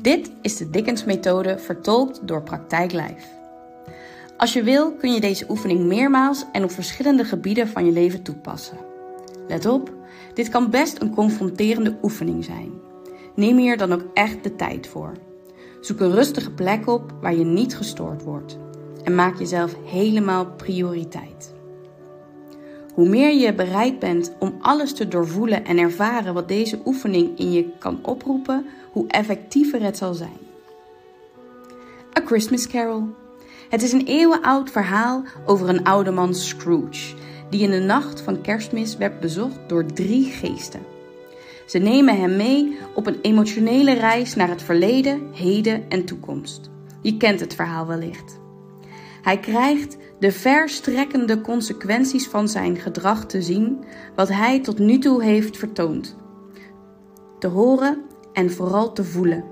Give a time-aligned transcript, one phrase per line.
[0.00, 3.26] Dit is de Dickens-methode vertolkt door Praktijk Live.
[4.36, 8.22] Als je wil kun je deze oefening meermaals en op verschillende gebieden van je leven
[8.22, 8.76] toepassen.
[9.48, 9.92] Let op,
[10.34, 12.70] dit kan best een confronterende oefening zijn.
[13.34, 15.12] Neem hier dan ook echt de tijd voor.
[15.80, 18.58] Zoek een rustige plek op waar je niet gestoord wordt
[19.04, 21.51] en maak jezelf helemaal prioriteit.
[22.94, 27.52] Hoe meer je bereid bent om alles te doorvoelen en ervaren wat deze oefening in
[27.52, 30.38] je kan oproepen, hoe effectiever het zal zijn.
[32.18, 33.04] A Christmas Carol.
[33.68, 37.14] Het is een eeuwenoud verhaal over een oude man Scrooge,
[37.50, 40.80] die in de nacht van kerstmis werd bezocht door drie geesten.
[41.66, 46.70] Ze nemen hem mee op een emotionele reis naar het verleden, heden en toekomst.
[47.02, 48.40] Je kent het verhaal wellicht.
[49.22, 55.22] Hij krijgt de verstrekkende consequenties van zijn gedrag te zien, wat hij tot nu toe
[55.22, 56.16] heeft vertoond,
[57.38, 59.44] te horen en vooral te voelen.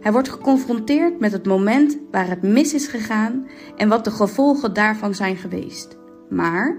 [0.00, 4.74] Hij wordt geconfronteerd met het moment waar het mis is gegaan en wat de gevolgen
[4.74, 5.96] daarvan zijn geweest.
[6.28, 6.76] Maar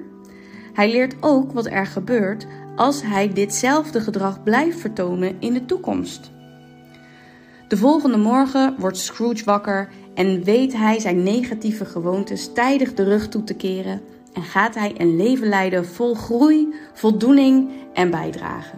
[0.74, 6.32] hij leert ook wat er gebeurt als hij ditzelfde gedrag blijft vertonen in de toekomst.
[7.68, 13.30] De volgende morgen wordt Scrooge wakker en weet hij zijn negatieve gewoontes tijdig de rug
[13.30, 14.02] toe te keren
[14.34, 18.76] en gaat hij een leven leiden vol groei, voldoening en bijdrage.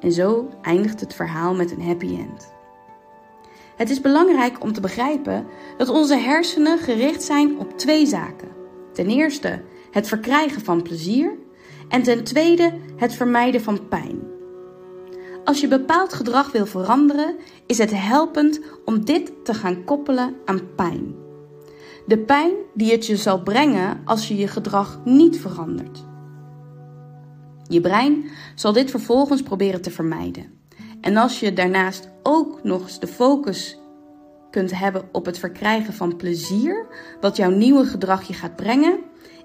[0.00, 2.52] En zo eindigt het verhaal met een happy end.
[3.76, 8.48] Het is belangrijk om te begrijpen dat onze hersenen gericht zijn op twee zaken.
[8.92, 11.32] Ten eerste het verkrijgen van plezier
[11.88, 14.25] en ten tweede het vermijden van pijn.
[15.46, 20.74] Als je bepaald gedrag wil veranderen, is het helpend om dit te gaan koppelen aan
[20.74, 21.14] pijn.
[22.06, 26.04] De pijn die het je zal brengen als je je gedrag niet verandert.
[27.68, 30.52] Je brein zal dit vervolgens proberen te vermijden.
[31.00, 33.78] En als je daarnaast ook nog eens de focus
[34.50, 36.86] kunt hebben op het verkrijgen van plezier,
[37.20, 38.98] wat jouw nieuwe gedrag je gaat brengen,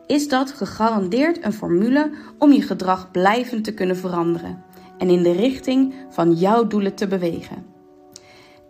[0.08, 4.70] is dat gegarandeerd een formule om je gedrag blijvend te kunnen veranderen
[5.02, 7.66] en in de richting van jouw doelen te bewegen.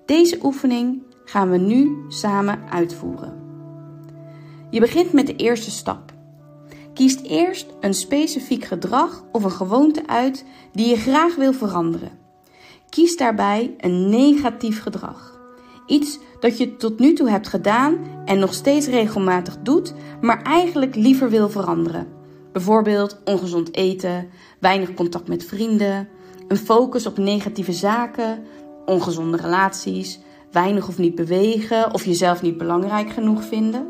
[0.06, 3.34] Deze oefening gaan we nu samen uitvoeren.
[4.70, 6.14] Je begint met de eerste stap.
[6.94, 12.20] Kies eerst een specifiek gedrag of een gewoonte uit die je graag wil veranderen.
[12.90, 15.40] Kies daarbij een negatief gedrag.
[15.88, 20.96] Iets dat je tot nu toe hebt gedaan en nog steeds regelmatig doet, maar eigenlijk
[20.96, 22.08] liever wil veranderen.
[22.52, 26.08] Bijvoorbeeld ongezond eten, weinig contact met vrienden,
[26.52, 28.46] een focus op negatieve zaken,
[28.86, 30.20] ongezonde relaties,
[30.52, 33.88] weinig of niet bewegen of jezelf niet belangrijk genoeg vinden.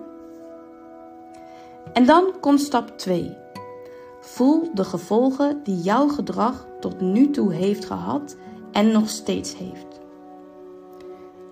[1.94, 3.38] En dan komt stap 2.
[4.20, 8.36] Voel de gevolgen die jouw gedrag tot nu toe heeft gehad
[8.72, 10.00] en nog steeds heeft.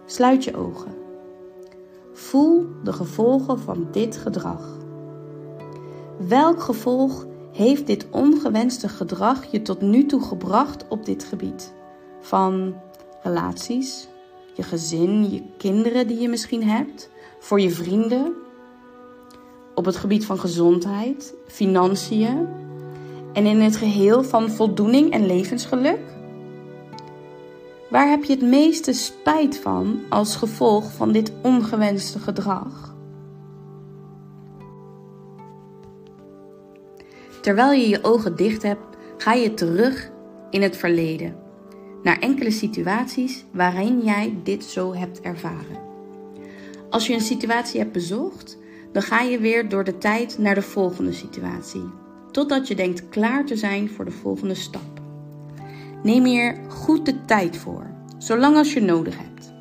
[0.05, 0.93] Sluit je ogen.
[2.13, 4.77] Voel de gevolgen van dit gedrag.
[6.27, 7.25] Welk gevolg
[7.59, 11.73] heeft dit ongewenste gedrag je tot nu toe gebracht op dit gebied?
[12.21, 12.75] Van
[13.23, 14.07] relaties,
[14.53, 17.09] je gezin, je kinderen die je misschien hebt,
[17.39, 18.33] voor je vrienden,
[19.75, 22.47] op het gebied van gezondheid, financiën
[23.33, 26.17] en in het geheel van voldoening en levensgeluk?
[27.89, 32.88] Waar heb je het meeste spijt van als gevolg van dit ongewenste gedrag?
[37.49, 40.11] Terwijl je je ogen dicht hebt, ga je terug
[40.49, 41.35] in het verleden,
[42.03, 45.79] naar enkele situaties waarin jij dit zo hebt ervaren.
[46.89, 48.57] Als je een situatie hebt bezocht,
[48.91, 51.89] dan ga je weer door de tijd naar de volgende situatie,
[52.31, 55.01] totdat je denkt klaar te zijn voor de volgende stap.
[56.03, 57.85] Neem hier goed de tijd voor,
[58.17, 59.53] zolang als je nodig hebt.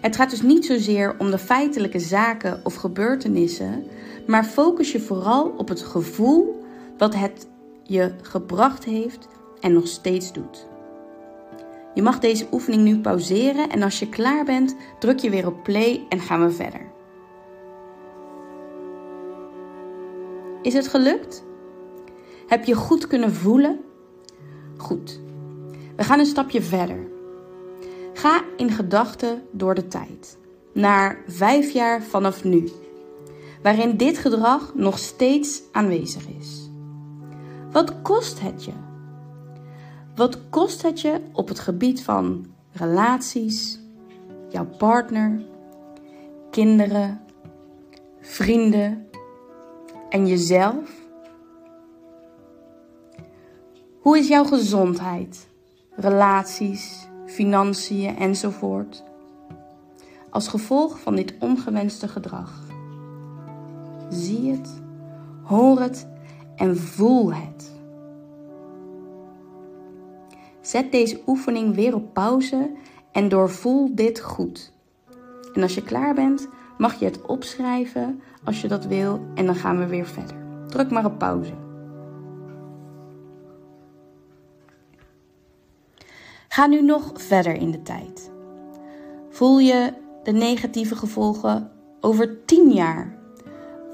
[0.00, 3.84] Het gaat dus niet zozeer om de feitelijke zaken of gebeurtenissen,
[4.26, 6.55] maar focus je vooral op het gevoel
[6.98, 7.48] wat het
[7.82, 9.28] je gebracht heeft
[9.60, 10.66] en nog steeds doet.
[11.94, 15.62] Je mag deze oefening nu pauzeren en als je klaar bent, druk je weer op
[15.62, 16.94] play en gaan we verder.
[20.62, 21.44] Is het gelukt?
[22.46, 23.80] Heb je goed kunnen voelen?
[24.76, 25.20] Goed.
[25.96, 27.08] We gaan een stapje verder.
[28.14, 30.38] Ga in gedachten door de tijd,
[30.72, 32.68] naar vijf jaar vanaf nu,
[33.62, 36.65] waarin dit gedrag nog steeds aanwezig is.
[37.76, 38.72] Wat kost het je?
[40.14, 43.80] Wat kost het je op het gebied van relaties,
[44.48, 45.44] jouw partner,
[46.50, 47.20] kinderen,
[48.20, 49.06] vrienden
[50.08, 50.90] en jezelf?
[54.00, 55.48] Hoe is jouw gezondheid,
[55.90, 59.04] relaties, financiën enzovoort?
[60.30, 62.62] als gevolg van dit ongewenste gedrag.
[64.08, 64.82] Zie het,
[65.42, 66.06] hoor het
[66.56, 67.74] en voel het.
[70.60, 72.70] Zet deze oefening weer op pauze
[73.12, 74.72] en doorvoel dit goed.
[75.54, 76.48] En als je klaar bent,
[76.78, 80.36] mag je het opschrijven als je dat wil en dan gaan we weer verder.
[80.68, 81.52] Druk maar op pauze.
[86.48, 88.30] Ga nu nog verder in de tijd.
[89.30, 89.92] Voel je
[90.22, 91.70] de negatieve gevolgen
[92.00, 93.15] over 10 jaar?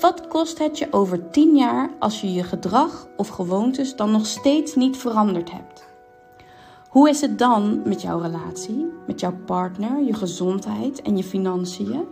[0.02, 4.26] Wat kost het je over 10 jaar als je je gedrag of gewoontes dan nog
[4.26, 5.86] steeds niet veranderd hebt?
[6.88, 12.04] Hoe is het dan met jouw relatie, met jouw partner, je gezondheid en je financiën?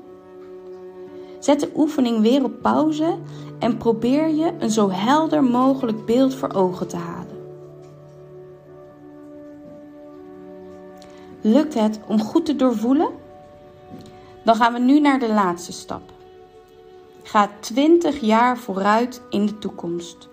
[1.38, 3.18] Zet de oefening weer op pauze
[3.58, 7.38] en probeer je een zo helder mogelijk beeld voor ogen te halen.
[11.40, 13.08] Lukt het om goed te doorvoelen?
[14.44, 16.18] Dan gaan we nu naar de laatste stap.
[17.30, 20.28] Ga 20 jaar vooruit in de toekomst.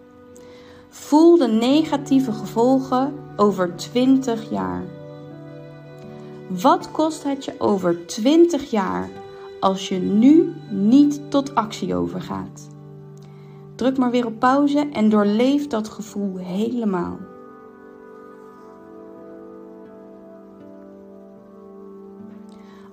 [0.89, 4.83] Voel de negatieve gevolgen over 20 jaar.
[6.47, 9.09] Wat kost het je over 20 jaar
[9.59, 12.67] als je nu niet tot actie overgaat?
[13.75, 17.17] Druk maar weer op pauze en doorleef dat gevoel helemaal.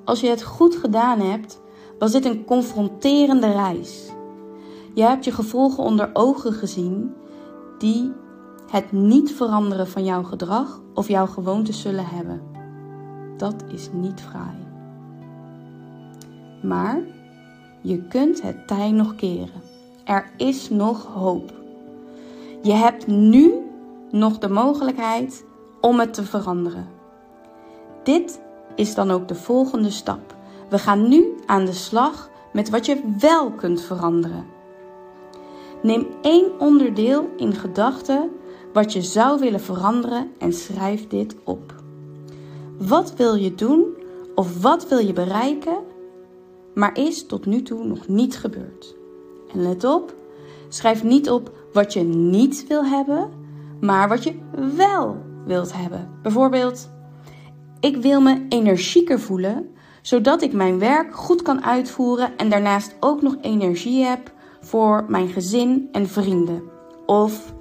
[0.04, 1.62] Als je het goed gedaan hebt,
[1.98, 4.12] was dit een confronterende reis.
[4.94, 7.14] Je hebt je gevolgen onder ogen gezien
[7.78, 8.12] die
[8.70, 12.42] het niet veranderen van jouw gedrag of jouw gewoontes zullen hebben.
[13.36, 14.56] Dat is niet fraai.
[16.62, 17.00] Maar
[17.80, 19.62] je kunt het tij nog keren.
[20.04, 21.52] Er is nog hoop.
[22.62, 23.52] Je hebt nu
[24.10, 25.44] nog de mogelijkheid
[25.80, 26.86] om het te veranderen.
[28.02, 28.40] Dit
[28.74, 30.33] is dan ook de volgende stap.
[30.68, 34.46] We gaan nu aan de slag met wat je wel kunt veranderen.
[35.82, 38.30] Neem één onderdeel in gedachten
[38.72, 41.74] wat je zou willen veranderen en schrijf dit op.
[42.78, 43.84] Wat wil je doen
[44.34, 45.78] of wat wil je bereiken,
[46.74, 48.94] maar is tot nu toe nog niet gebeurd?
[49.52, 50.14] En let op,
[50.68, 53.30] schrijf niet op wat je niet wil hebben,
[53.80, 54.34] maar wat je
[54.76, 55.16] wel
[55.46, 56.10] wilt hebben.
[56.22, 56.88] Bijvoorbeeld,
[57.80, 59.73] ik wil me energieker voelen,
[60.04, 65.28] zodat ik mijn werk goed kan uitvoeren en daarnaast ook nog energie heb voor mijn
[65.28, 66.62] gezin en vrienden.
[67.06, 67.54] Of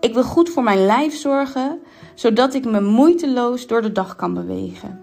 [0.00, 1.80] ik wil goed voor mijn lijf zorgen,
[2.14, 5.00] zodat ik me moeiteloos door de dag kan bewegen.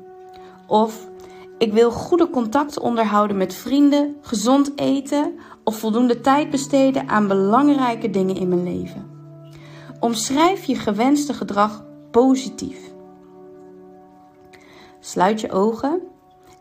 [0.66, 1.10] Of
[1.58, 8.10] ik wil goede contacten onderhouden met vrienden, gezond eten of voldoende tijd besteden aan belangrijke
[8.10, 9.10] dingen in mijn leven.
[10.00, 12.94] Omschrijf je gewenste gedrag positief.
[15.00, 16.07] Sluit je ogen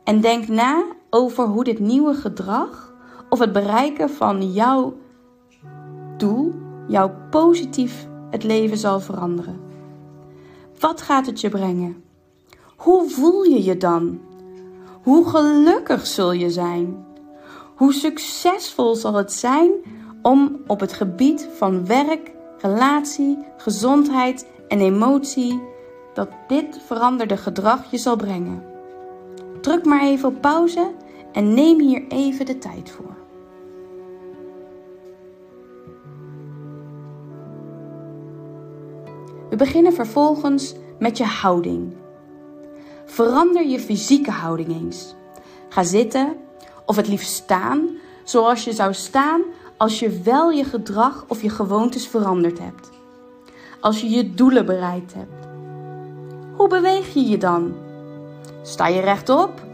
[0.07, 2.95] en denk na over hoe dit nieuwe gedrag
[3.29, 4.97] of het bereiken van jouw
[6.17, 6.55] doel,
[6.89, 9.61] jouw positief het leven zal veranderen.
[10.79, 12.05] Wat gaat het je brengen?
[12.77, 14.21] Hoe voel je je dan?
[15.03, 17.05] Hoe gelukkig zul je zijn?
[17.75, 19.71] Hoe succesvol zal het zijn
[20.23, 25.63] om op het gebied van werk, relatie, gezondheid en emotie
[26.15, 28.76] dat dit veranderde gedrag je zal brengen?
[29.67, 30.93] Druk maar even op pauze
[31.33, 33.17] en neem hier even de tijd voor.
[39.51, 41.95] We beginnen vervolgens met je houding.
[43.05, 45.15] Verander je fysieke houding eens.
[45.69, 46.37] Ga zitten
[46.85, 47.89] of het liefst staan
[48.25, 49.43] zoals je zou staan
[49.77, 52.91] als je wel je gedrag of je gewoontes veranderd hebt.
[53.81, 55.47] Als je je doelen bereikt hebt.
[56.57, 57.86] Hoe beweeg je je dan?
[58.67, 59.65] Sta je rechtop?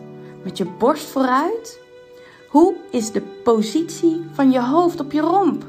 [0.45, 1.81] Met je borst vooruit?
[2.49, 5.65] Hoe is de positie van je hoofd op je romp?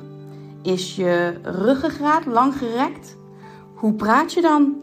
[0.61, 3.17] Is je ruggengraat lang gerekt?
[3.73, 4.81] Hoe praat je dan?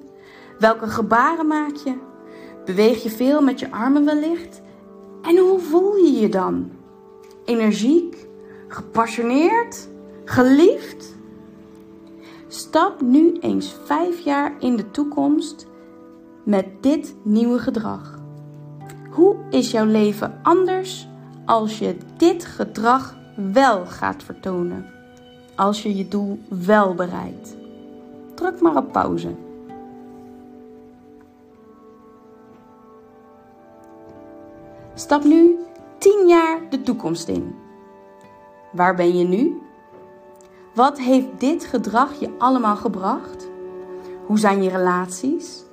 [0.59, 1.94] Welke gebaren maak je?
[2.64, 4.62] Beweeg je veel met je armen wellicht?
[5.23, 6.70] En hoe voel je je dan?
[7.44, 8.26] Energiek?
[8.68, 9.88] Gepassioneerd?
[10.25, 11.14] Geliefd?
[12.49, 15.66] Stap nu eens vijf jaar in de toekomst
[16.44, 18.20] met dit nieuwe gedrag.
[19.11, 21.09] Hoe is jouw leven anders
[21.45, 23.17] als je dit gedrag
[23.52, 24.87] wel gaat vertonen?
[25.57, 27.59] Als je je doel wel bereikt?
[28.40, 29.35] druk maar op pauze.
[34.95, 35.57] Stap nu
[35.99, 37.55] 10 jaar de toekomst in.
[38.73, 39.61] Waar ben je nu?
[40.75, 43.49] Wat heeft dit gedrag je allemaal gebracht?
[44.26, 45.64] Hoe zijn je relaties?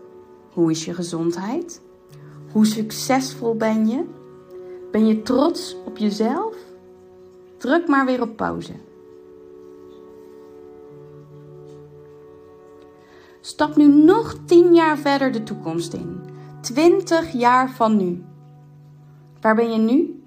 [0.53, 1.81] Hoe is je gezondheid?
[2.57, 4.03] Hoe succesvol ben je?
[4.91, 6.55] Ben je trots op jezelf?
[7.57, 8.71] Druk maar weer op pauze.
[13.41, 16.19] Stap nu nog 10 jaar verder de toekomst in.
[16.61, 18.23] 20 jaar van nu.
[19.41, 20.23] Waar ben je nu?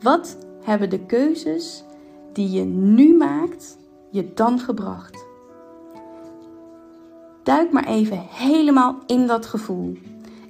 [0.00, 1.84] Wat hebben de keuzes
[2.32, 3.78] die je nu maakt
[4.10, 5.26] je dan gebracht?
[7.42, 9.96] Duik maar even helemaal in dat gevoel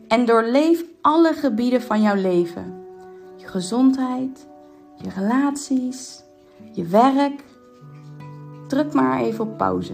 [0.09, 2.85] en doorleef alle gebieden van jouw leven.
[3.37, 4.47] Je gezondheid,
[5.03, 6.23] je relaties,
[6.73, 7.45] je werk.
[8.69, 9.93] Druk maar even op pauze.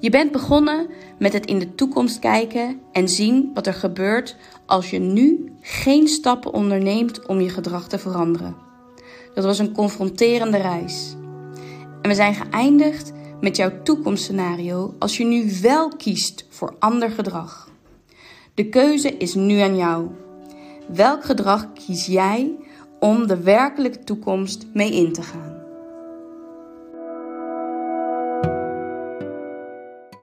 [0.00, 0.86] Je bent begonnen
[1.18, 6.08] met het in de toekomst kijken en zien wat er gebeurt als je nu geen
[6.08, 8.56] stappen onderneemt om je gedrag te veranderen.
[9.34, 11.16] Dat was een confronterende reis.
[12.02, 17.70] En we zijn geëindigd met jouw toekomstscenario als je nu wel kiest voor ander gedrag.
[18.54, 20.08] De keuze is nu aan jou.
[20.88, 22.56] Welk gedrag kies jij
[23.00, 25.47] om de werkelijke toekomst mee in te gaan?